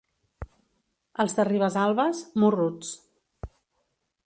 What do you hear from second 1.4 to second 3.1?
de Ribesalbes, morruts.